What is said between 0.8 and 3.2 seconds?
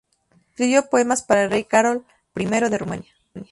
poemas para el rey Carol I de Rumanía.